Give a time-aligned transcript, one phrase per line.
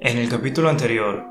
[0.00, 1.24] En el capítulo anterior,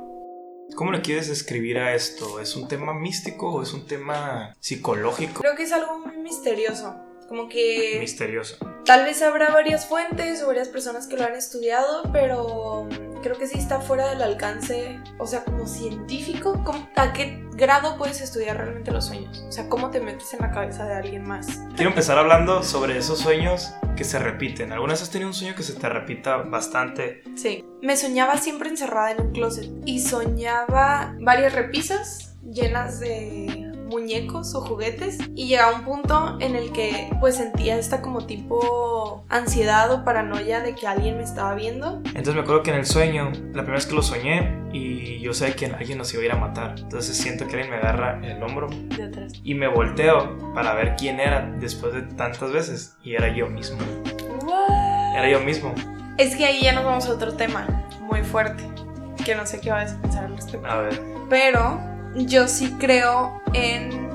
[0.76, 2.40] ¿cómo le quieres escribir a esto?
[2.40, 5.42] ¿Es un tema místico o es un tema psicológico?
[5.42, 6.96] Creo que es algo muy misterioso.
[7.28, 8.58] Como que Misterioso.
[8.84, 12.90] tal vez habrá varias fuentes o varias personas que lo han estudiado, pero
[13.22, 16.62] creo que sí está fuera del alcance, o sea, como científico.
[16.64, 19.46] ¿Cómo- ¿A qué grado puedes estudiar realmente los sueños?
[19.48, 21.48] O sea, ¿cómo te metes en la cabeza de alguien más?
[21.76, 24.72] Quiero empezar hablando sobre esos sueños que se repiten.
[24.72, 27.24] ¿Alguna vez has tenido un sueño que se te repita bastante?
[27.36, 27.64] Sí.
[27.82, 33.61] Me soñaba siempre encerrada en un closet y soñaba varias repisas llenas de
[33.92, 39.24] muñecos o juguetes y llegaba un punto en el que pues sentía esta como tipo
[39.30, 42.02] ansiedad o paranoia de que alguien me estaba viendo.
[42.08, 45.34] Entonces me acuerdo que en el sueño, la primera vez que lo soñé y yo
[45.34, 46.76] sé que alguien nos iba a ir a matar.
[46.80, 49.34] Entonces siento que alguien me agarra el hombro De atrás.
[49.44, 52.96] y me volteo para ver quién era después de tantas veces.
[53.04, 53.78] Y era yo mismo.
[55.16, 55.74] Era yo mismo.
[56.18, 57.68] Es que ahí ya nos vamos a otro tema
[58.02, 58.64] muy fuerte,
[59.26, 60.68] que no sé qué vas a pensar al respecto.
[60.68, 61.02] A ver.
[61.30, 61.80] Pero
[62.16, 64.10] yo sí creo en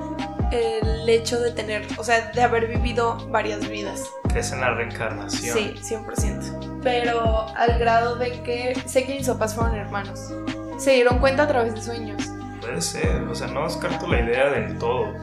[0.53, 4.03] el hecho de tener, o sea, de haber vivido varias vidas.
[4.29, 5.57] ¿Crees en la reencarnación?
[5.57, 6.81] Sí, 100%.
[6.83, 10.33] Pero al grado de que sé que mis papás fueron hermanos.
[10.79, 12.23] Se dieron cuenta a través de sueños.
[12.61, 15.15] Puede ser, o sea, no descarto la idea del todo,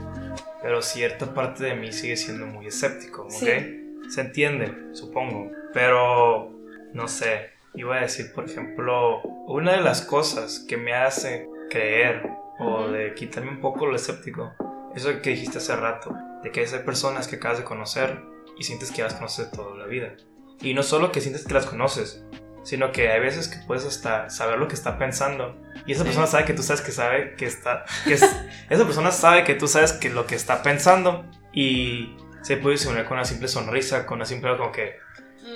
[0.61, 3.31] pero cierta parte de mí sigue siendo muy escéptico, ¿ok?
[3.31, 4.01] Sí.
[4.09, 6.51] Se entiende, supongo, pero
[6.93, 12.29] no sé, iba a decir, por ejemplo, una de las cosas que me hace creer
[12.59, 14.53] o de quitarme un poco lo escéptico,
[14.95, 18.21] eso que dijiste hace rato, de que hay personas que acabas de conocer
[18.57, 20.13] y sientes que las conoces toda la vida.
[20.61, 22.23] Y no solo que sientes que las conoces,
[22.63, 25.59] sino que hay veces que puedes hasta saber lo que está pensando.
[25.85, 26.05] Y esa Sí.
[26.09, 27.83] persona sabe que tú sabes que sabe que está...
[28.05, 28.35] Que es-
[28.69, 33.05] esa persona sabe que tú sabes que lo que está pensando y se puede disimular
[33.05, 34.97] con una simple sonrisa, con una simple como que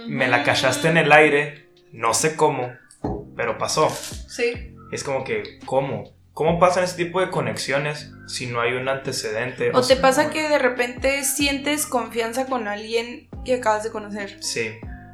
[0.08, 2.73] me la callaste en el aire, no sé cómo,
[3.36, 3.89] pero pasó.
[3.89, 4.76] Sí.
[4.92, 6.17] Es como que, ¿cómo?
[6.38, 9.72] ¿Cómo pasan ese tipo de conexiones si no hay un antecedente?
[9.74, 13.89] O te sea, pasa no- que de repente sientes confianza con alguien que acabas de
[13.92, 14.38] conocer.
[14.44, 14.70] Sí,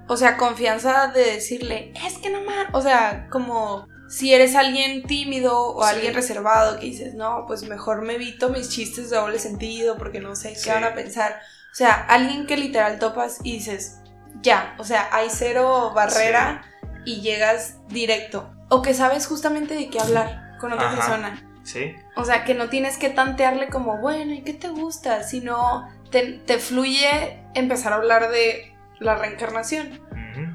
[0.10, 2.68] O sea, confianza de decirle, es que no más.
[2.74, 5.92] O sea, como si eres alguien tímido o Sí.
[5.96, 10.20] alguien reservado que dices, no, pues mejor me evito mis chistes de doble sentido porque
[10.20, 10.66] no sé Sí.
[10.66, 11.40] qué van a pensar.
[11.72, 14.02] O sea, alguien que literal topas y dices,
[14.42, 16.64] ya, o sea, hay cero barrera
[17.06, 18.54] y llegas directo.
[18.70, 20.96] O que sabes justamente de qué hablar con otra Ajá.
[20.96, 21.44] persona.
[21.64, 25.24] sí, O sea, que no tienes que tantearle como, bueno, ¿y qué te gusta?
[25.24, 30.00] Sino te, te fluye empezar a hablar de la reencarnación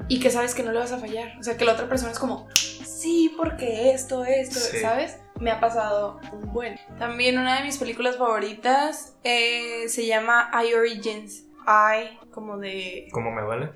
[0.07, 1.37] y que sabes que no le vas a fallar.
[1.39, 4.79] O sea, que la otra persona es como, sí, porque esto, esto, Sí.
[4.79, 5.19] ¿sabes?
[5.39, 6.79] Me ha pasado un buen.
[6.97, 11.43] También una de mis películas favoritas eh, se llama I Origins.
[11.67, 13.07] I, como de...
[13.11, 13.71] ¿cómo me vale?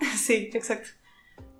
[0.16, 0.90] sí, exacto.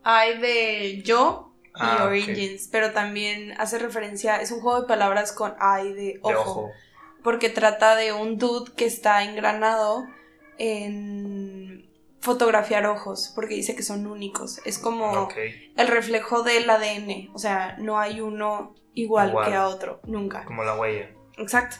[0.05, 2.09] I de yo Ah, ok.
[2.09, 6.37] Origins, pero también hace referencia, es un juego de palabras con I de ojo, De
[6.37, 6.71] ojo.
[7.23, 10.05] porque trata de un dude que está engranado
[10.59, 11.89] en
[12.21, 14.61] fotografiar ojos, porque dice que son únicos.
[14.65, 15.29] Es como
[15.77, 19.49] el reflejo del ADN, o sea, no hay uno igual, Igual.
[19.49, 20.45] que a otro, nunca.
[20.45, 21.11] como la huella.
[21.39, 21.77] Exacto.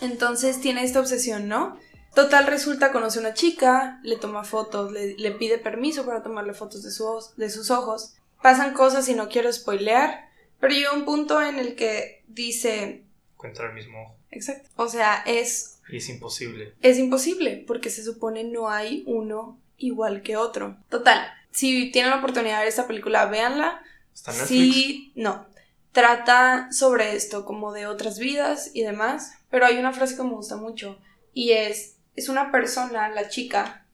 [0.00, 1.78] Entonces tiene esta obsesión, ¿no?
[2.14, 6.52] Total, resulta, conoce a una chica, le toma fotos, le, le pide permiso para tomarle
[6.54, 7.06] fotos de, su
[7.36, 8.16] de sus ojos.
[8.42, 10.28] Pasan cosas y no quiero spoilear,
[10.60, 13.04] pero llega un punto en el que dice,
[13.34, 14.16] Encuentra el mismo ojo.
[14.30, 16.74] exacto, o sea, es, Y es imposible.
[16.80, 20.76] es imposible, porque se supone no hay uno igual que otro.
[20.88, 23.82] Total, si tienen la oportunidad de ver esta película, véanla.
[24.14, 24.74] ¿Está en Netflix?
[24.74, 25.46] Sí, no.
[25.92, 29.32] Trata sobre esto, como de otras vidas y demás.
[29.50, 30.98] Pero hay una frase que me gusta mucho.
[31.34, 33.84] Y es, es una persona, la chica,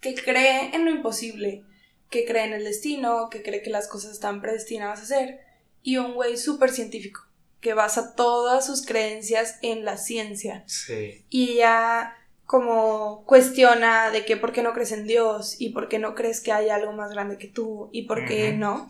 [0.00, 1.64] que cree en lo imposible,
[2.10, 5.40] que cree en el destino, que cree que las cosas están predestinadas a ser.
[5.82, 7.22] Y un güey súper científico,
[7.60, 11.24] que basa todas sus creencias en la ciencia Sí.
[11.30, 12.14] y ella
[12.46, 16.40] como cuestiona de que por qué no crees en Dios y por qué no crees
[16.40, 18.88] que hay algo más grande que tú y por qué no.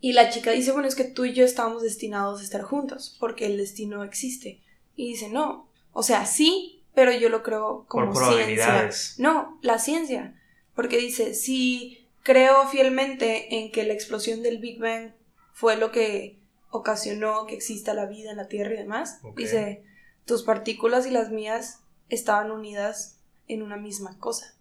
[0.00, 3.16] Y la chica dice, bueno, es que tú y yo estamos destinados a estar juntos
[3.18, 4.60] porque el destino existe.
[4.96, 8.90] Y dice, no, o sea, sí, pero yo lo creo como Por ciencia.
[9.18, 10.39] No, la ciencia.
[10.80, 15.12] Porque dice, si creo fielmente en que la explosión del Big Bang
[15.52, 16.38] fue lo que
[16.70, 19.84] ocasionó que exista la vida en la Tierra y demás, dice,
[20.24, 24.54] tus partículas y las mías estaban unidas en una misma cosa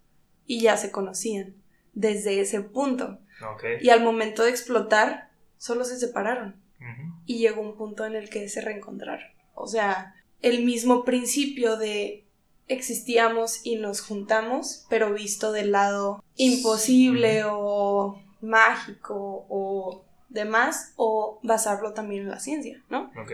[0.46, 1.56] y ya se conocían
[1.94, 3.20] desde ese punto.
[3.80, 6.62] Y al momento de explotar, solo se separaron.
[7.26, 9.26] Y llegó un punto en el que se reencontraron.
[9.56, 12.26] O sea, el mismo principio de
[12.70, 21.40] existíamos y nos juntamos, pero visto del lado imposible o mágico o de más o
[21.44, 23.12] basarlo también en la ciencia, ¿no?
[23.22, 23.32] Ok.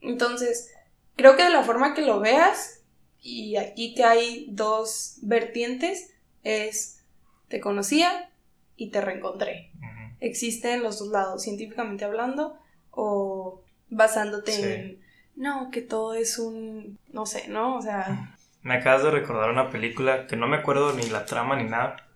[0.00, 0.70] Entonces,
[1.16, 2.80] creo que de la forma que lo veas,
[3.20, 6.12] y aquí que hay dos vertientes,
[6.44, 7.00] es
[7.48, 8.30] te conocía
[8.76, 9.72] y te reencontré.
[9.78, 10.16] Ujú.
[10.20, 12.56] Existen los dos lados, científicamente hablando,
[12.92, 14.62] o basándote Sí.
[14.62, 15.00] en,
[15.34, 17.76] no, que todo es un, no sé, ¿no?
[17.76, 18.35] O sea,
[18.66, 22.08] Me acabas de recordar una película que no me acuerdo ni la trama ni nada,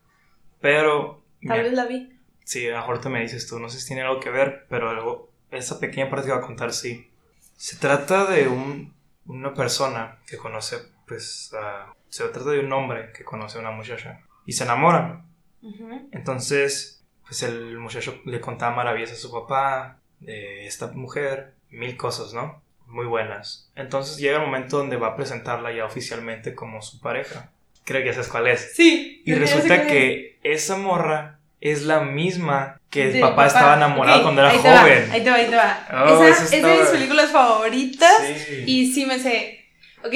[0.61, 1.23] pero...
[1.47, 2.13] tal vez la vi.
[2.45, 5.31] Sí, mejor te me dices tú, no sé si tiene algo que ver, pero algo,
[5.53, 7.09] esa pequeña parte que voy a contar sí.
[7.57, 8.93] Se trata de un,
[9.27, 13.71] una persona que conoce, pues, a- se trata de un hombre que conoce a una
[13.71, 15.27] muchacha y se enamoran.
[15.63, 16.09] Ujú.
[16.11, 22.35] Entonces, pues el muchacho le contaba maravillas a su papá, de esta mujer, mil cosas,
[22.35, 22.61] ¿no?
[22.91, 23.71] Muy buenas.
[23.77, 27.51] Entonces llega el momento donde va a presentarla ya oficialmente como su pareja.
[27.85, 28.73] Creo que ya sabes cuál es.
[28.75, 29.23] Sí.
[29.25, 29.87] Y resulta es.
[29.87, 34.69] que esa morra es la misma que el papá, estaba enamorado cuando era ahí te
[34.69, 35.09] va, joven.
[35.13, 35.87] ahí te va, ahí te va.
[36.09, 38.13] Oh, Esa es de mis películas favoritas
[38.49, 38.65] Sí.
[38.67, 39.65] y sí me sé.
[40.05, 40.15] Ok,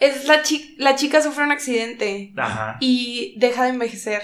[0.00, 2.76] es la, chi- la chica sufre un accidente Ajá.
[2.80, 4.22] y deja de envejecer.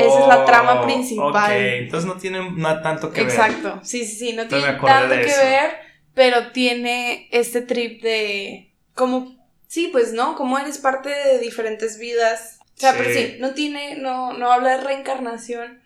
[0.00, 1.28] Esa es la trama principal.
[1.28, 3.30] Ok, entonces no tiene nada tanto que ver.
[3.30, 5.78] Exacto, sí, sí, sí, no tiene tanto que ver,
[6.16, 9.36] pero tiene este trip de como,
[9.68, 12.58] sí, pues no, como eres parte de diferentes vidas.
[12.74, 13.36] O sea, pero Sí.
[13.38, 15.82] no tiene, no, no habla de reencarnación,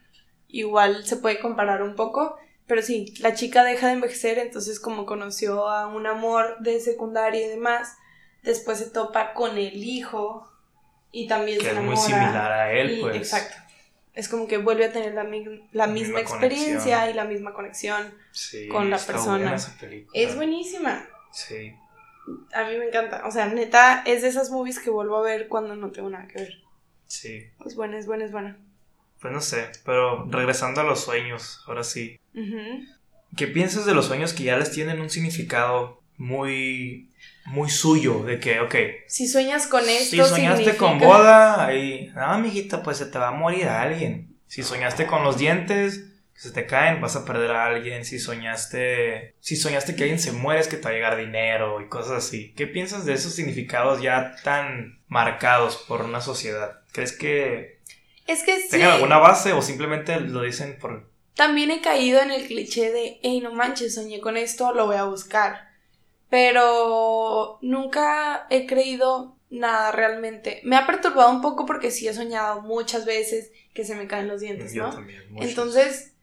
[0.46, 2.36] igual se puede comparar un poco,
[2.68, 7.44] pero sí, la chica deja de envejecer, entonces como conoció a un amor de secundaria
[7.44, 7.96] y demás,
[8.44, 10.48] después se topa con el hijo
[11.10, 13.16] y también Que se es muy similar a él, Y- pues.
[13.16, 13.56] Exacto.
[14.14, 17.10] Es como que vuelve a tener la, mi- la misma, misma experiencia conexión.
[17.10, 18.14] y la misma conexión.
[18.32, 19.36] Sí, con la está persona.
[19.38, 20.10] buena esa película.
[20.20, 21.06] Es buenísima.
[21.32, 21.72] Sí,
[22.52, 23.22] A mí me encanta.
[23.26, 26.26] O sea, neta, es de esas movies que vuelvo a ver cuando no tengo nada
[26.28, 26.54] que ver.
[27.06, 27.44] sí.
[27.64, 28.56] Es buena, es buena, es buena.
[29.20, 32.18] Pues no sé, pero regresando a los sueños, ahora sí.
[33.36, 37.09] ¿Qué piensas de los sueños que ya les tienen un significado muy,
[37.46, 38.22] muy suyo?
[38.24, 38.74] De que, ok,
[39.06, 43.18] Si sueñas con esto, si soñaste significa- con boda, ahí, no, mijita, pues se te
[43.18, 44.36] va a morir alguien.
[44.46, 46.04] Si soñaste con los dientes,
[46.34, 48.04] que se te caen, vas a perder a alguien.
[48.04, 51.80] Si soñaste, si soñaste que alguien se muere, es que te va a llegar dinero
[51.80, 52.52] y cosas así.
[52.56, 56.80] ¿Qué piensas de esos significados ya tan marcados por una sociedad?
[56.92, 57.78] ¿Crees que
[58.26, 58.68] Es que sí.
[58.70, 63.18] tengan alguna base o simplemente lo dicen por También he caído en el cliché de,
[63.22, 65.69] hey, no manches, soñé con esto, lo voy a buscar.
[66.30, 70.60] Pero nunca he creído nada realmente.
[70.64, 74.28] Me ha perturbado un poco porque sí he soñado muchas veces que se me caen
[74.28, 74.94] los dientes, Yo ¿no?
[74.94, 75.22] también.
[75.36, 76.14] Entonces,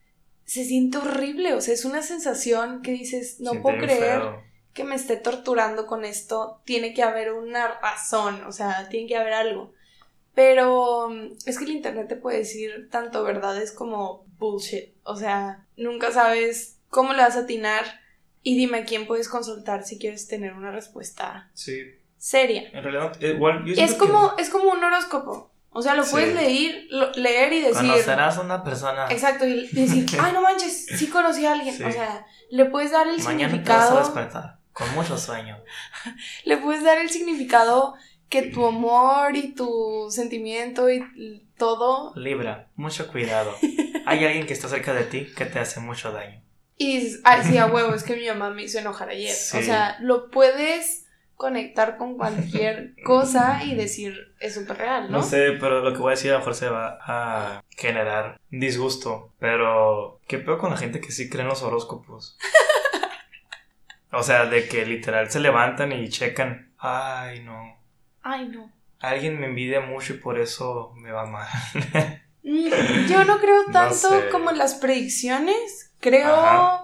[0.46, 4.44] se siente horrible, o sea, es una sensación que dices, no Siente puedo creer feo.
[4.74, 9.18] que me esté torturando con esto, tiene que haber una razón, o sea, tiene que
[9.18, 9.74] haber algo.
[10.34, 11.10] Pero
[11.46, 16.78] es que el internet te puede decir tanto verdades como bullshit, o sea, nunca sabes
[16.90, 17.86] cómo le vas a atinar
[18.50, 21.78] y dime a quién puedes consultar si quieres tener una respuesta Sí,
[22.18, 22.70] seria.
[22.72, 26.04] en realidad, eh, igual yo Es que como, es como un horóscopo, o sea, lo
[26.04, 26.12] Sí.
[26.12, 27.90] puedes leer, lo- leer y decir...
[27.92, 29.08] Conocerás a una persona.
[29.10, 31.76] Exacto, y decir, ay, no manches, sí conocí a alguien.
[31.76, 31.84] Sí.
[31.84, 34.00] O sea, le puedes dar el Mañana te vas a significado.
[34.00, 35.58] despertar con mucho sueño.
[36.46, 37.96] Le puedes dar el significado
[38.30, 41.04] que tu amor y tu sentimiento y
[41.58, 42.14] todo.
[42.16, 43.54] Libra, mucho cuidado.
[44.06, 46.42] Hay alguien que está cerca de ti que te hace mucho daño.
[46.78, 49.34] Y dices, ay, sí, a huevo, es que mi mamá me hizo enojar ayer.
[49.34, 49.58] Sí.
[49.58, 51.06] O sea, lo puedes
[51.36, 55.18] conectar con cualquier cosa y decir, es súper real, ¿no?
[55.20, 55.24] ¿no?
[55.24, 59.34] sé, pero lo que voy a decir a lo mejor se va a generar disgusto.
[59.40, 62.38] Pero, ¿qué peor con la gente que sí cree en los horóscopos?
[64.12, 66.72] O sea, de que literal se levantan y checan.
[66.78, 67.78] Ay, no.
[68.24, 68.72] Ay, no.
[69.00, 71.48] Alguien me envidia mucho y por eso me va mal.
[72.42, 74.30] Mm, Yo no creo No tanto sé.
[74.30, 75.87] como en las predicciones.
[76.00, 76.36] Creo.
[76.36, 76.84] Ajá.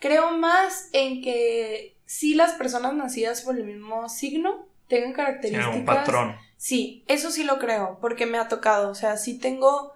[0.00, 5.74] Creo más en que si las personas nacidas por el mismo signo tengan características.
[5.74, 6.36] un patrón.
[6.56, 8.90] Sí, eso sí lo creo, porque me ha tocado.
[8.90, 9.92] O sea, sí tengo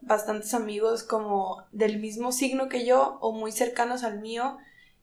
[0.00, 4.58] bastantes amigos como del mismo signo que yo o muy cercanos al mío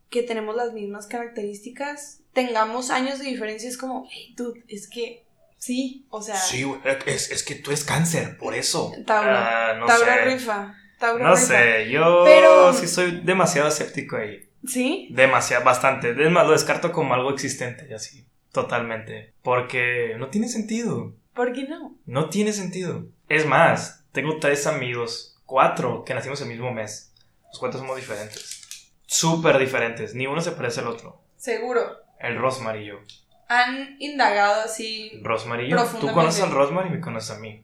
[0.10, 2.20] que tenemos las mismas características.
[2.34, 5.26] Tengamos años de diferencia, es como, hey, dude, es que
[5.58, 6.66] sí, o sea, Sí,
[7.06, 8.92] es, es que tú eres cáncer, por eso.
[9.06, 9.80] Tauro.
[9.80, 10.76] No Tauro rifa.
[11.02, 14.48] Tauro No sé, yo Pero- sí soy demasiado escéptico ahí.
[14.66, 15.08] ¿Sí?
[15.12, 16.12] Demasiado, bastante.
[16.12, 18.26] Es más, lo descarto como algo existente y así.
[18.52, 19.34] Totalmente.
[19.42, 21.14] Porque no tiene sentido.
[21.34, 21.96] ¿Por qué no?
[22.06, 23.08] No tiene sentido.
[23.28, 27.12] Es más, tengo tres amigos, cuatro, que nacimos el mismo mes.
[27.48, 28.92] Los cuatro somos diferentes.
[29.08, 30.14] Súper diferentes.
[30.14, 31.22] Ni uno se parece al otro.
[31.38, 31.98] Seguro.
[32.20, 33.00] El Rosemary y yo.
[33.48, 35.20] Han indagado así.
[35.24, 35.84] Rosemary y yo.
[36.00, 37.64] Tú conoces al Rosemary y me conoces a mí.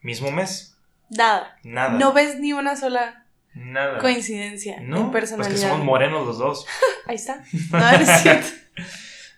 [0.00, 0.69] Mismo mes.
[1.10, 1.58] Nada.
[1.64, 1.90] Nada.
[1.98, 3.26] No ves ni una sola.
[3.52, 3.98] Nada.
[3.98, 6.66] coincidencia no, en pues que somos morenos los dos.
[7.06, 7.42] Ahí está.
[7.72, 8.46] No, no es cierto.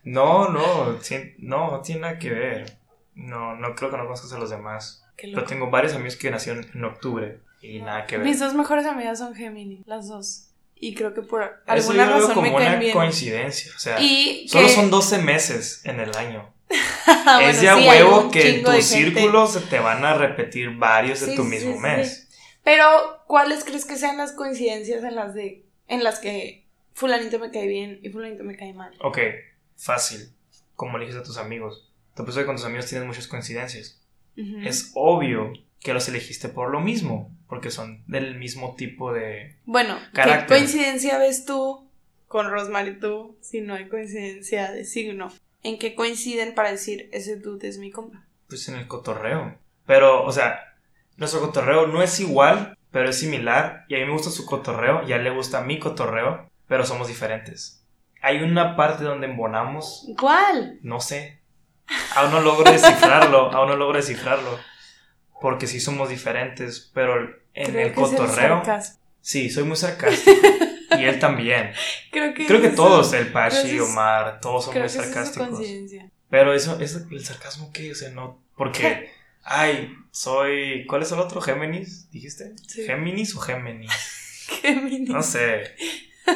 [0.04, 0.98] No, no,
[1.38, 2.76] no, no tiene nada que ver.
[3.14, 5.04] No, no creo que no conozcas a los demás.
[5.24, 5.46] Loco.
[5.46, 8.26] tengo varios amigos que nacieron en octubre y nada que ver.
[8.26, 10.48] Mis dos mejores amigas son Gemini, las dos.
[10.74, 12.92] Y creo que por Eso alguna yo lo veo razón como me caen una bien.
[12.92, 13.70] coincidencia.
[13.76, 16.52] O sea, Y solo que- son 12 meses en el año.
[17.42, 18.82] Es de a sí, huevo que en tu gente.
[18.82, 22.28] círculo se te van a repetir varios de tu mismo sí, mes.
[22.64, 22.84] Pero,
[23.26, 26.64] ¿cuáles crees que sean las coincidencias en las de en las que
[26.94, 28.94] fulanito me cae bien y fulanito me cae mal?
[29.00, 29.18] Ok,
[29.76, 30.30] fácil.
[30.76, 31.90] Como eliges a tus amigos.
[32.14, 33.98] Te puse que con tus amigos tienes muchas coincidencias.
[34.64, 39.56] Es obvio que los elegiste por lo mismo, porque son del mismo tipo de...
[39.66, 40.46] Bueno, Carácter.
[40.46, 41.86] ¿qué coincidencia ves tú
[42.28, 45.30] con Rosemary tú si no hay coincidencia de signo?
[45.62, 48.24] ¿En qué coinciden para decir ese dude es mi compa?
[48.48, 49.56] Pues en el cotorreo.
[49.86, 50.74] Pero, o sea,
[51.16, 53.84] nuestro cotorreo no es igual, pero es similar.
[53.88, 56.84] Y a mí me gusta su cotorreo, y a él le gusta mi cotorreo, pero
[56.84, 57.84] somos diferentes.
[58.20, 60.78] Hay una parte donde embonamos, ¿Cuál?
[60.82, 61.40] no sé.
[62.14, 64.58] Aún no logro descifrarlo, aún no logro descifrarlo.
[65.40, 67.20] Porque sí somos diferentes, pero
[67.54, 68.62] en Creo el que cotorreo...
[69.20, 70.30] sí, soy muy sarcástico.
[70.98, 71.72] y él también.
[72.10, 74.98] Creo que Creo que es todos, el que es- Omar, todos son Creo muy que
[74.98, 75.60] es sarcásticos.
[76.30, 79.10] Pero eso, eso, el sarcasmo qué, o sea, no, porque,
[79.42, 81.40] ay, soy, ¿cuál es el otro?
[81.40, 82.10] ¿Géminis?
[82.10, 82.52] ¿Dijiste?
[82.66, 82.84] Sí.
[82.84, 83.90] ¿Géminis o Géminis?
[84.62, 85.06] Gemini.
[85.12, 85.74] No sé.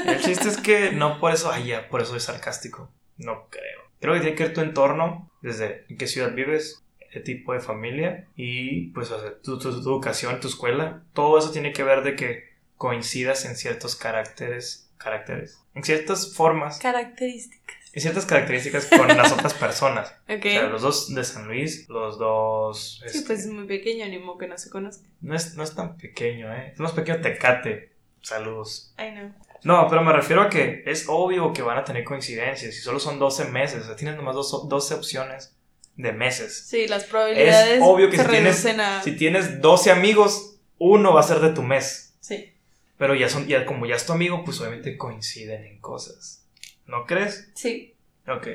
[0.07, 2.91] El chiste es que no por eso, ay, ya, por eso soy sarcástico.
[3.17, 3.81] No creo.
[4.01, 6.83] Creo que tiene que ver tu entorno, desde en qué ciudad vives,
[7.13, 11.03] qué tipo de familia y pues o sea, tu, tu, tu educación, tu escuela.
[11.15, 12.45] Todo eso tiene que ver de que
[12.77, 17.77] coincidas en ciertos caracteres, caracteres, en ciertas formas, Características.
[17.93, 20.13] en ciertas características con las otras personas.
[20.29, 20.45] Ok.
[20.45, 23.01] O sea, los dos de San Luis, los dos...
[23.01, 25.05] Sí, este, pues es muy pequeño, ni modo que no se conozca.
[25.21, 26.71] no, es, no es tan pequeño, ¿eh?
[26.73, 27.93] Es más pequeño Tecate.
[28.23, 28.93] Saludos.
[28.99, 29.33] I know.
[29.63, 32.99] No, pero me refiero a que es obvio que van a tener coincidencias y solo
[32.99, 33.83] son 12 meses.
[33.83, 35.55] O sea, tienes nomás dos- 12 opciones
[35.97, 36.67] de meses.
[36.69, 39.03] Sí, las probabilidades Es obvio que se si tienes, a...
[39.03, 42.17] si tienes 12 amigos, uno va a ser de tu mes.
[42.21, 42.53] Sí.
[42.99, 46.47] Pero ya son, ya como ya es tu amigo, pues obviamente coinciden en cosas.
[46.87, 47.51] ¿No crees?
[47.55, 47.95] Sí.
[48.29, 48.47] Ok,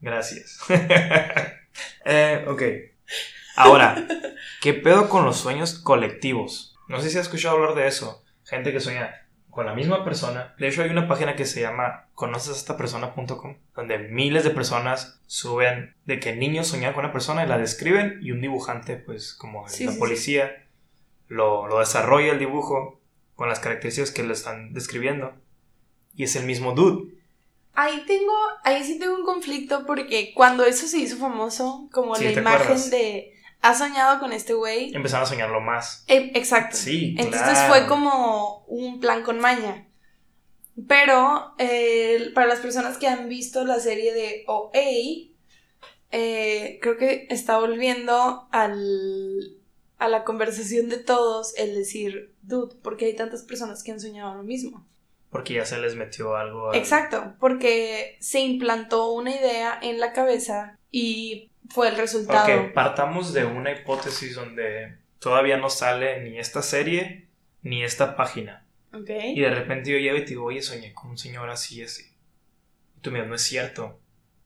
[0.00, 0.58] gracias.
[2.04, 2.62] Eh, ok.
[3.56, 4.06] Ahora,
[4.60, 6.76] ¿qué pedo con los sueños colectivos?
[6.88, 8.22] No sé si has escuchado hablar de eso.
[8.44, 10.54] Gente que sueña con la misma persona.
[10.58, 16.20] De hecho, hay una página que se llama conocesestapersona.com donde miles de personas suben de
[16.20, 19.84] que niños soñan con una persona y la describen y un dibujante, pues como Sí,
[19.84, 20.00] la sí, sí.
[20.00, 20.64] policía,
[21.28, 23.00] Lo, lo desarrolla el dibujo
[23.34, 25.34] con las características que le están describiendo.
[26.14, 27.12] Y es el mismo dude.
[27.74, 32.24] Ahí tengo, ahí sí tengo un conflicto porque cuando eso se hizo famoso, como Sí,
[32.24, 32.90] la ¿te imagen acuerdas?
[32.90, 34.94] de has soñado con este güey.
[34.94, 36.04] Empezaron a soñarlo más.
[36.06, 36.76] Eh, exacto.
[36.76, 37.68] Sí, Entonces claro.
[37.74, 39.88] fue como un plan con maña.
[40.86, 45.32] Pero eh, para las personas que han visto la serie de OA,
[46.10, 49.56] eh, creo que está volviendo al,
[50.04, 54.34] a la conversación de todos el decir, dude, porque hay tantas personas que han soñado
[54.34, 54.86] lo mismo.
[55.30, 56.70] Porque ya se les metió algo.
[56.70, 62.44] al- Exacto, porque se implantó una idea en la cabeza y fue el resultado.
[62.66, 67.26] Ok, partamos de una hipótesis donde todavía no sale ni esta serie
[67.62, 68.64] ni esta página.
[68.92, 69.10] Ok.
[69.34, 71.82] Y de repente yo llego y te digo, oye, soñé con un señor así y
[71.82, 72.04] así.
[72.96, 73.98] Y tú me dices, no es cierto.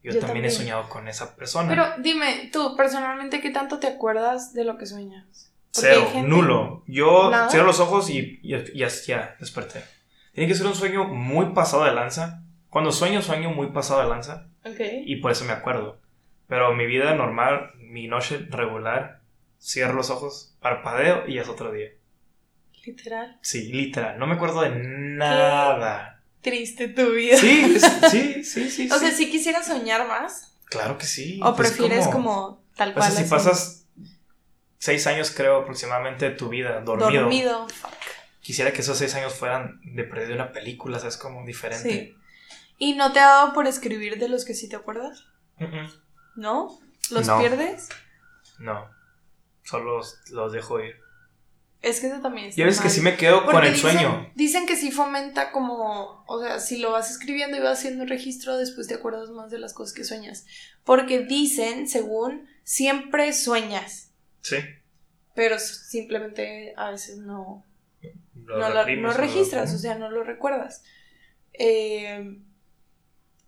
[0.03, 0.53] Yo, Yo también, he también.
[0.53, 1.69] soñado con esa persona.
[1.69, 5.48] Pero dime, tú personalmente, ¿qué tanto te acuerdas de lo que sueñas?
[5.81, 6.83] Cero, gente- nulo.
[6.87, 7.51] Yo ¿Nada?
[7.51, 9.83] cierro los ojos y, y, y ya, ya desperté.
[10.33, 12.43] Tiene que ser un sueño muy pasado de lanza.
[12.71, 14.49] Cuando sueño, sueño muy pasado de lanza.
[14.65, 14.81] Ok.
[15.05, 16.01] Y por eso me acuerdo.
[16.47, 19.21] Pero mi vida normal, mi noche regular,
[19.61, 21.89] cierro los ojos, parpadeo y ya es otro día.
[22.85, 23.39] Literal.
[23.43, 24.19] Sí, literal.
[24.19, 26.23] No me acuerdo de nada.
[26.41, 27.37] Triste tu vida.
[27.37, 28.89] Sí, es- sí, sí, sí.
[28.93, 29.01] O sí.
[29.01, 31.41] sea, si quisieras soñar más, Claro que sí.
[31.43, 33.11] o Pues prefieres como, tal O cual.
[33.13, 33.78] sea, si pasas
[34.79, 37.23] seis años, creo, aproximadamente de tu vida dormido.
[37.23, 37.69] dormido.
[37.69, 37.93] Fuck.
[38.41, 41.17] Quisiera que esos seis años fueran de perder una película, ¿sabes?
[41.17, 41.91] Como diferente.
[41.91, 42.15] Sí.
[42.79, 45.25] ¿Y no te ha dado por escribir de los que sí te acuerdas?
[46.37, 46.79] ¿No?
[47.11, 47.39] ¿Los No.
[47.41, 47.89] pierdes?
[48.59, 48.89] No.
[49.65, 50.97] Solo los, los dejo ir.
[51.83, 54.33] Es que eso también está Ya ves que sí me quedo con el dicen- sueño.
[54.35, 58.09] Dicen que sí fomenta como, o sea, si lo vas escribiendo y vas haciendo un
[58.09, 60.47] registro, después te acuerdas más de las cosas que sueñas.
[60.85, 64.08] Porque dicen, según, siempre sueñas,
[64.43, 64.57] Sí.
[65.35, 67.65] pero simplemente a veces no,
[68.35, 70.83] Lo no, lo, reprimes no o lo- registras, o sea, no lo recuerdas.
[71.53, 72.39] Eh,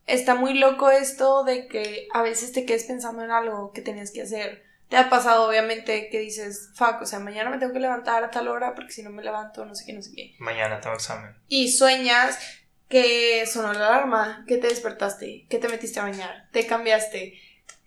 [0.06, 4.10] está muy loco esto de que a veces te quedes pensando en algo que tenías
[4.10, 4.64] que hacer.
[4.88, 8.30] Te ha pasado, obviamente, que dices, fuck, o sea, mañana me tengo que levantar a
[8.30, 10.34] tal hora porque si no me levanto, no sé qué, no sé qué.
[10.40, 11.36] Mañana tengo examen.
[11.46, 12.38] Y sueñas
[12.88, 17.34] que sonó la alarma, que te despertaste, que te metiste a bañar, te cambiaste,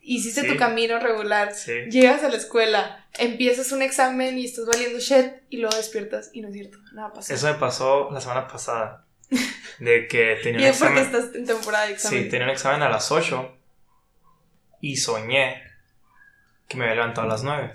[0.03, 0.47] hiciste Sí.
[0.47, 1.71] tu camino regular, Sí.
[1.89, 6.41] llegas a la escuela, empiezas un examen y estás valiendo shit y luego despiertas y
[6.41, 7.33] no es cierto, nada pasa.
[7.33, 9.05] Eso me pasó la semana pasada.
[9.79, 11.03] De que tenía y un es porque examen.
[11.23, 12.23] estás en temporada de examen.
[12.23, 13.57] Sí, tenía un examen a las 8
[14.81, 15.63] y soñé
[16.67, 17.71] que me había levantado a las 9.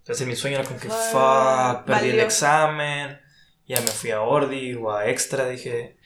[0.00, 2.24] Entonces en mi sueño era como que, Ah, fuck, perdí el valió.
[2.24, 3.20] examen.
[3.66, 5.96] Ya me fui a Ordi o a Extra, dije.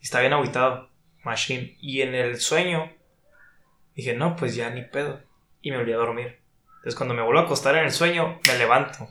[0.00, 0.90] Y estaba bien aguitado,
[1.22, 1.76] machine.
[1.80, 2.92] Y en el sueño
[3.96, 5.20] dije, no, pues ya ni pedo.
[5.60, 6.40] Y me volví a dormir.
[6.76, 9.08] Entonces cuando me vuelvo a acostar en el sueño, me levanto.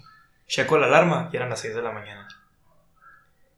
[0.47, 2.27] Checo la alarma y eran las 6 de la mañana.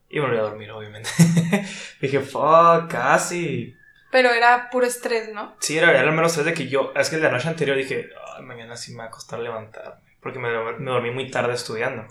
[0.10, 1.10] Y me volví a dormir, obviamente.
[2.02, 3.76] dije, fuck, casi.
[4.10, 5.56] Pero era puro estrés, ¿no?
[5.60, 6.94] Sí, era, era el menos estrés de que yo.
[6.96, 10.02] Es que la noche anterior dije, "Ay, mañana sí me va a costar levantarme.
[10.22, 12.08] Porque me, me dormí muy tarde estudiando.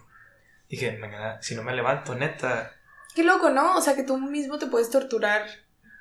[0.69, 2.77] Dije, mañana, si no me levanto, neta,
[3.17, 3.79] Qué loco, ¿no?
[3.79, 5.47] O sea, que tú mismo te puedes torturar.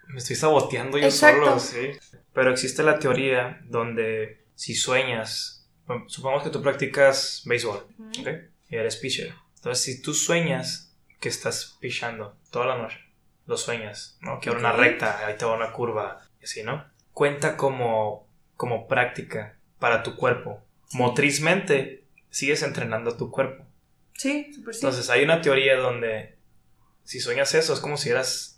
[0.08, 1.46] Me estoy saboteando yo Exacto.
[1.46, 1.92] solo, sí.
[2.34, 7.86] Pero existe la teoría donde si sueñas, bueno, supongamos que tú practicas béisbol,
[8.20, 8.28] ¿ok?
[8.70, 9.34] Y eres pitcher.
[9.58, 13.00] Entonces, si tú sueñas que estás pitchando toda la noche,
[13.48, 14.40] lo sueñas, ¿no?
[14.40, 14.80] Que ahora una Ok.
[14.80, 16.86] recta, ahí te va una curva, y así, ¿no?
[17.14, 20.62] Cuenta como, como práctica para tu cuerpo.
[20.94, 23.66] Motrizmente, sigues entrenando tu cuerpo.
[24.14, 24.80] Sí, súper sí.
[24.82, 26.38] Entonces, hay una teoría donde
[27.04, 28.55] si sueñas eso, es como si hubieras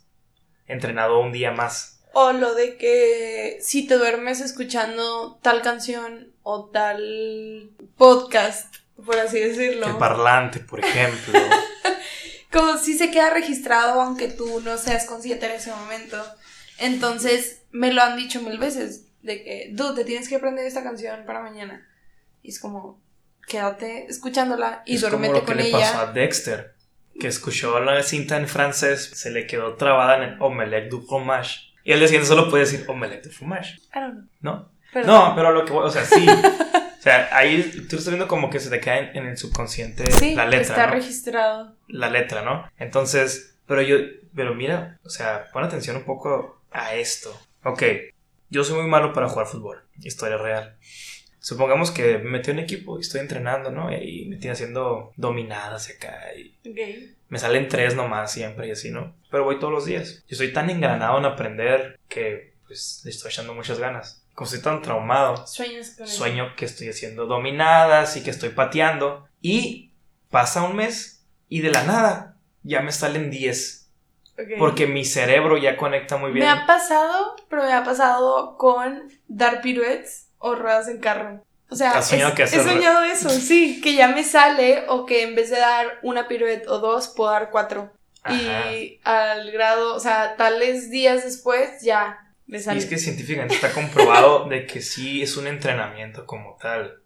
[0.68, 2.00] entrenado un día más.
[2.12, 9.38] O lo de que si te duermes escuchando tal canción o tal podcast, por así
[9.40, 9.86] decirlo.
[9.86, 11.38] El parlante, por ejemplo.
[12.52, 16.24] Como si se queda registrado aunque tú no seas consciente en ese momento.
[16.78, 19.04] Entonces, me lo han dicho mil veces.
[19.22, 21.86] De que, dude, te tienes que aprender esta canción para mañana.
[22.42, 23.00] Y es como,
[23.46, 25.78] quédate escuchándola y es como duérmete lo que con le ella.
[25.92, 26.74] pasó a Dexter,
[27.20, 31.60] que escuchó la cinta en francés, se le quedó trabada en el omelette du fromage.
[31.84, 34.54] Y al día siguiente solo puede decir omelette du fromage, I don't know.
[34.54, 34.68] ¿no?
[34.92, 36.26] Pero- No, pero lo que o sea, sí.
[36.28, 40.10] o sea, ahí tú estás viendo como que se te cae en, en el subconsciente
[40.10, 40.92] sí, la letra, está ¿no?
[40.94, 41.74] registrado.
[41.88, 42.68] la letra, ¿no?
[42.78, 43.96] Entonces, pero yo,
[44.34, 47.38] pero mira, o sea, pon atención un poco a esto.
[47.64, 47.82] Ok,
[48.50, 50.76] yo soy muy malo para jugar fútbol, historia real.
[51.40, 53.92] Supongamos que me metí un equipo y estoy entrenando, ¿no?
[53.92, 56.56] Y me estoy haciendo dominadas acá y
[57.28, 59.14] me salen tres nomás siempre y así, ¿no?
[59.30, 60.24] Pero voy todos los días.
[60.28, 64.24] Yo estoy tan engranado en aprender que pues le estoy echando muchas ganas.
[64.34, 69.26] Como estoy tan traumado, Sueños con sueño que estoy haciendo dominadas y que estoy pateando.
[69.40, 69.92] Y
[70.30, 73.90] pasa un mes y de la nada ya me salen 10.
[74.32, 74.44] Ok.
[74.58, 76.46] Porque mi cerebro ya conecta muy bien.
[76.46, 81.44] Me ha pasado, pero me ha pasado con dar piruetes o ruedas en carro.
[81.70, 85.04] O sea, ¿Has soñado es- que he soñado eso, sí, que ya me sale o
[85.04, 87.92] que en vez de dar una piruete o dos, puedo dar cuatro.
[88.22, 88.72] Ajá.
[88.72, 92.78] Y al grado, o sea, tales días después ya me Y sale.
[92.78, 97.02] es que científicamente está comprobado de que sí es un entrenamiento como tal.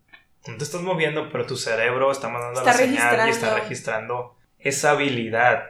[0.47, 4.37] No te estás moviendo, pero tu cerebro está mandando Está la señal y está registrando.
[4.59, 5.64] esa habilidad.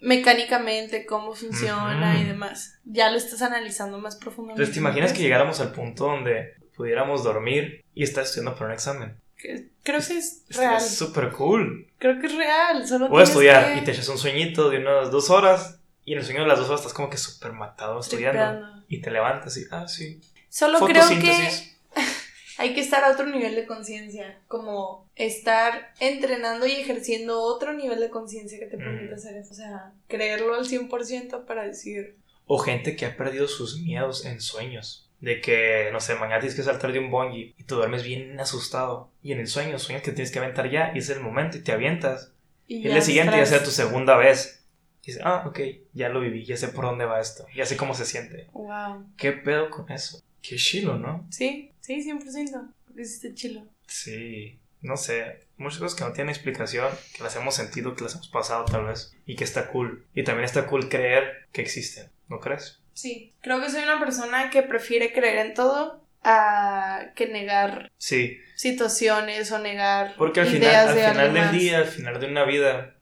[0.00, 2.78] Mecánicamente, cómo funciona y demás.
[2.84, 4.62] Ya lo estás analizando más profundamente.
[4.62, 8.72] Entonces, ¿te imaginas que llegáramos al punto donde pudiéramos dormir y estás estudiando para un
[8.72, 9.20] examen?
[9.82, 10.80] Creo que es real.
[10.80, 11.86] súper cool.
[11.98, 12.86] Creo que es real.
[12.88, 15.78] Solo Voy a tienes estudiar que- y te echas un sueñito de unas dos horas
[16.06, 19.00] y en el sueño de las dos horas estás como que súper matado estudiando y
[19.02, 20.20] te levantas y, ah, sí.
[20.48, 21.50] Solo creo que
[22.58, 28.00] hay que estar a otro nivel de conciencia, como estar entrenando y ejerciendo otro nivel
[28.00, 29.18] de conciencia que te permita Mm.
[29.18, 29.50] hacer eso.
[29.52, 34.40] O sea, creerlo al 100% para decir, O gente que ha perdido sus miedos en
[34.40, 35.07] sueños.
[35.20, 38.38] De que, no sé, mañana tienes que saltar de un bungee y tú duermes bien
[38.38, 39.10] asustado.
[39.22, 41.62] Y en el sueño, sueñas que tienes que aventar ya y es el momento y
[41.62, 42.32] te avientas.
[42.66, 44.64] y el día siguiente ya sea tu segunda vez.
[45.02, 45.60] Y dices, ah, ok,
[45.92, 48.48] ya lo viví, ya sé por dónde va esto, ya sé cómo se siente.
[48.52, 49.06] Wow.
[49.16, 50.22] ¿Qué pedo con eso?
[50.42, 51.26] Qué chilo, ¿no?
[51.30, 52.72] Sí, sí, 100%.
[52.94, 53.64] Lo hiciste chilo.
[53.86, 58.14] Sí, no sé, muchas cosas que no tienen explicación, que las hemos sentido, que las
[58.14, 60.06] hemos pasado tal vez, y que está cool.
[60.14, 62.80] Y también está cool creer que existen, ¿no crees?
[62.98, 68.38] Sí, creo que soy una persona que prefiere creer en todo a que negar Sí,
[68.56, 71.52] situaciones o negar porque al final, al de final del más.
[71.52, 72.96] día, al final de una vida,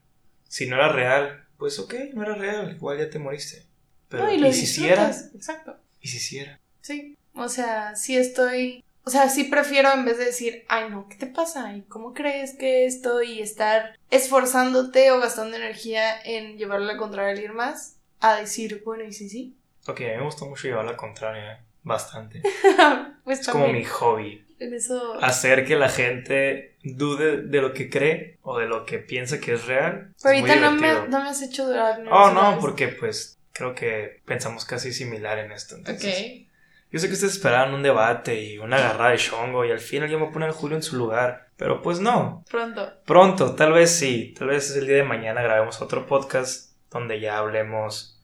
[0.48, 3.64] si no era real, pues ok, no era real, igual ya te moriste.
[4.10, 5.06] Pero, No, y lo ¿y si sí era?
[5.08, 5.78] disfrutas, Exacto.
[6.02, 6.60] ¿Y si sí era?
[6.82, 11.08] Sí, o sea, sí estoy, o sea, sí prefiero en vez de decir, ay no,
[11.08, 11.74] ¿qué te pasa?
[11.74, 13.22] ¿Y cómo crees que esto?
[13.22, 18.82] Y estar esforzándote o gastando energía en llevarle a contraria a alguien más, a decir,
[18.84, 19.56] bueno, ¿y sí, sí?
[19.88, 21.58] Ok, a mí me gusta mucho llevar la contraria, ¿eh?
[21.86, 22.42] bastante.
[23.24, 24.44] pues Es como mi hobby.
[24.58, 25.22] en eso.
[25.22, 29.54] Hacer que la gente dude de lo que cree o de lo que piensa que
[29.54, 30.12] es real.
[30.22, 32.02] Pero es ahorita no me, no has hecho durar.
[32.10, 35.76] Oh, sé no, porque pues creo que pensamos casi similar en esto.
[35.76, 36.46] Entonces, Ok.
[36.92, 40.08] Yo sé que ustedes esperaban un debate y una agarrada de chongo y al final
[40.08, 41.48] yo me poner a Julio en su lugar.
[41.56, 42.44] Pero pues no.
[42.50, 42.92] Pronto.
[43.04, 44.34] Pronto, tal vez sí.
[44.38, 48.15] Tal vez el día de mañana grabemos otro podcast donde ya hablemos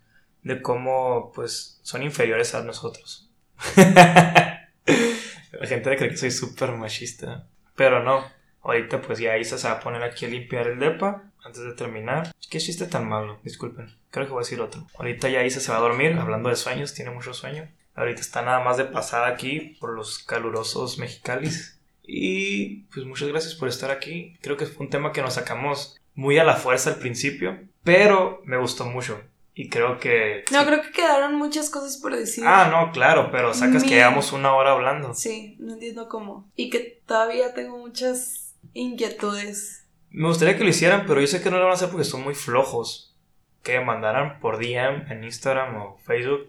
[0.42, 3.30] de cómo pues son inferiores a nosotros.
[3.76, 7.46] La gente cree que soy súper machista.
[7.76, 8.24] Pero no.
[8.62, 11.72] Ahorita pues ya Isa se va a poner aquí a limpiar el depa antes de
[11.72, 12.32] terminar.
[12.50, 13.96] Qué chiste tan malo, disculpen.
[14.10, 14.86] Creo que voy a decir otro.
[14.96, 17.68] Ahorita ya Isa se va a dormir, hablando de sueños, tiene mucho sueño.
[17.94, 21.80] Ahorita está nada más de pasada aquí por los calurosos mexicalis.
[22.02, 24.36] Y pues muchas gracias por estar aquí.
[24.42, 28.42] Creo que fue un tema que nos sacamos muy a la fuerza al principio, pero
[28.44, 29.20] me gustó mucho.
[29.54, 30.44] Y creo que...
[30.50, 32.42] No, creo que quedaron muchas cosas por decir.
[32.46, 35.12] Ah, no, claro, pero sacas Mi- que llevamos una hora hablando.
[35.14, 36.48] Sí, no entiendo cómo.
[36.56, 39.84] Y que todavía tengo muchas inquietudes.
[40.10, 42.04] Me gustaría que lo hicieran, pero yo sé que no lo van a hacer porque
[42.04, 43.14] son muy flojos.
[43.62, 46.48] Que mandaran por DM en Instagram o Facebook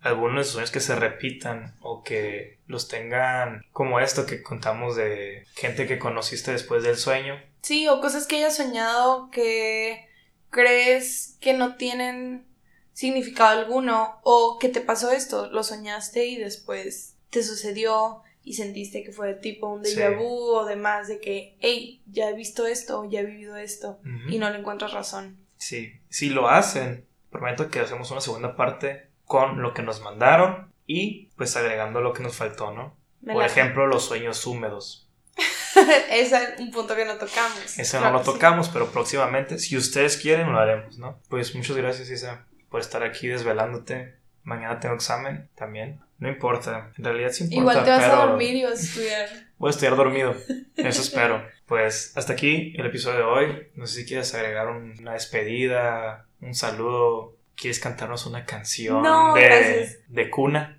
[0.00, 4.94] algunos de sus sueños que se repitan o que los tengan como esto que contamos
[4.94, 7.34] de gente que conociste después del sueño.
[7.62, 10.06] Sí, o cosas que hayas soñado que
[10.50, 12.46] crees que no tienen
[12.92, 19.02] significado alguno o que te pasó esto, lo soñaste y después te sucedió y sentiste
[19.02, 20.14] que fue tipo un déjà Sí.
[20.14, 24.38] vu o demás de que, hey, ya he visto esto, ya he vivido esto y
[24.38, 25.36] no le encuentras razón.
[25.58, 30.72] Sí, si lo hacen, prometo que hacemos una segunda parte con lo que nos mandaron
[30.86, 32.94] y pues agregando lo que nos faltó, ¿no?
[33.20, 35.05] Me Por ejemplo, los sueños húmedos.
[36.10, 37.78] Ese es un punto que no tocamos.
[37.78, 38.32] Ese Claro no lo que sí.
[38.32, 41.20] tocamos, pero próximamente, si ustedes quieren, lo haremos, ¿no?
[41.28, 44.14] Pues muchas gracias, Isa, por estar aquí desvelándote.
[44.44, 46.00] Mañana tengo examen también.
[46.18, 47.60] No importa, en realidad sí importa.
[47.60, 49.28] Igual te vas pero a dormir y vas a estudiar.
[49.58, 50.34] Voy a estudiar dormido,
[50.76, 51.46] eso espero.
[51.66, 53.68] Pues hasta aquí el episodio de hoy.
[53.74, 57.34] No sé si quieres agregar un- una despedida, un saludo.
[57.56, 59.98] ¿Quieres cantarnos una canción No, de, gracias.
[60.08, 60.75] de cuna?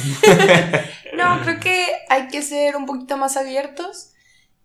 [1.16, 4.12] No, creo que hay que ser un poquito más abiertos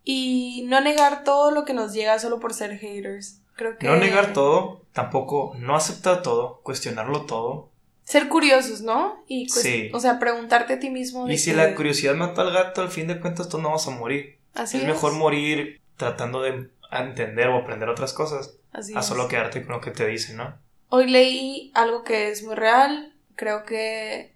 [0.03, 3.41] y no negar todo lo que nos llega solo por ser haters.
[3.55, 7.71] Creo que No negar todo, tampoco no aceptar todo, cuestionarlo todo.
[8.03, 9.23] ser curiosos, ¿no?
[9.27, 9.89] Y Sí.
[9.91, 12.89] o sea, preguntarte a ti mismo Y si que- la curiosidad mata al gato, al
[12.89, 14.37] fin de cuentas todos no vamos a morir.
[14.53, 19.05] así es, mejor morir tratando de entender o aprender otras cosas Así a es.
[19.07, 20.55] solo quedarte con lo que te dicen, ¿no?
[20.89, 23.15] Hoy leí algo que es muy real.
[23.35, 24.34] Creo que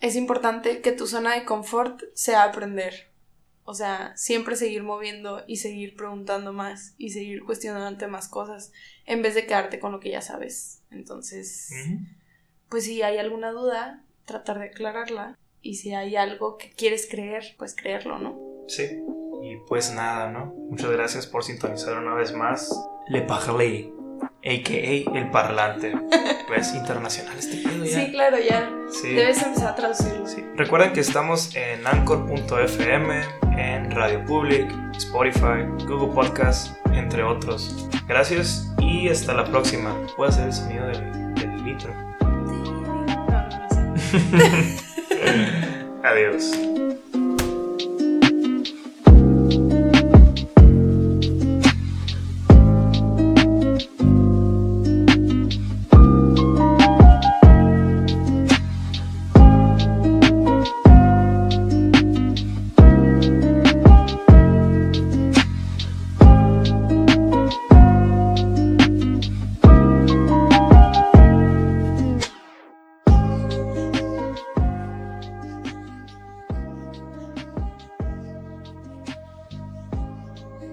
[0.00, 3.10] es importante que tu zona de confort sea aprender.
[3.64, 8.72] O sea, siempre seguir moviendo y seguir preguntando más y seguir cuestionándote más cosas
[9.06, 10.82] en vez de quedarte con lo que ya sabes.
[10.90, 11.70] Entonces,
[12.68, 15.38] pues si hay alguna duda, tratar de aclararla.
[15.62, 18.40] Y si hay algo que quieres creer, pues creerlo, ¿no?
[18.66, 18.88] Sí.
[19.42, 20.46] Y pues nada, ¿no?
[20.70, 22.74] Muchas gracias por sintonizar una vez más.
[23.08, 23.90] Le Parler,
[24.42, 25.18] a.k.a.
[25.18, 25.94] El Parlante.
[26.48, 28.00] Pues internacional este pedo ya.
[28.00, 28.70] Sí, claro, ya.
[28.90, 29.12] Sí.
[29.12, 30.26] Debes empezar a traducirlo.
[30.26, 30.44] Sí.
[30.56, 33.20] Recuerden que estamos en Anchor.fm,
[33.56, 37.88] en Radio Public, Spotify, Google Podcast, entre otros.
[38.08, 39.94] Gracias y hasta la próxima.
[40.16, 41.94] Voy a hacer el sonido del, del litro.
[42.20, 44.80] No, no sé.
[46.02, 46.79] Adiós.